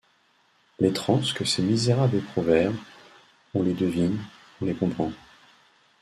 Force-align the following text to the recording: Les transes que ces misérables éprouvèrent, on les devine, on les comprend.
Les 0.79 0.91
transes 0.91 1.31
que 1.31 1.45
ces 1.45 1.61
misérables 1.61 2.15
éprouvèrent, 2.17 2.73
on 3.53 3.61
les 3.61 3.75
devine, 3.75 4.17
on 4.59 4.65
les 4.65 4.73
comprend. 4.73 5.11